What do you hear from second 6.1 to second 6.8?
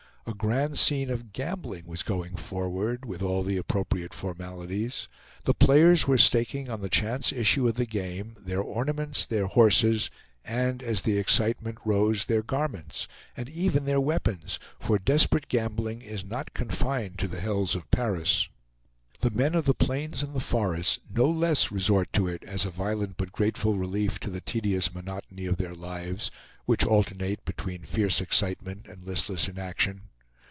staking on